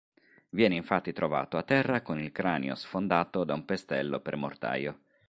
[0.49, 4.99] Viene infatti trovato a terra, con il cranio sfondato da un pestello per mortaio.